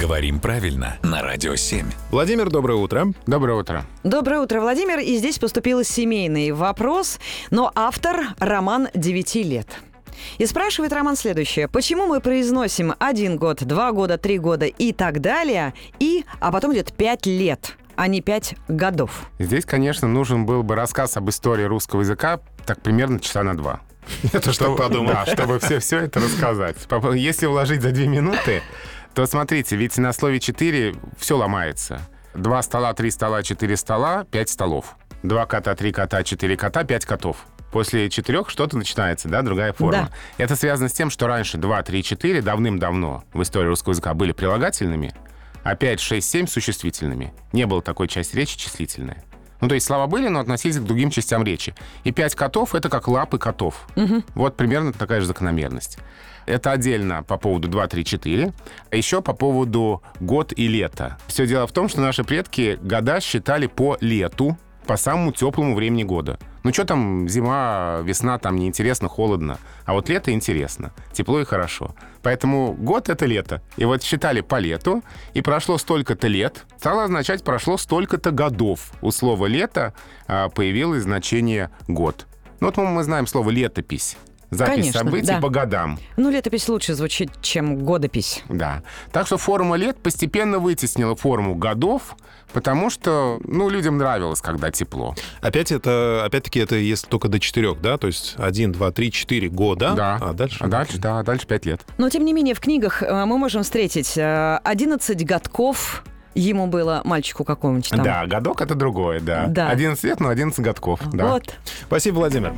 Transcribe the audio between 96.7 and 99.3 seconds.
если только до четырех, да? То есть один, два, три,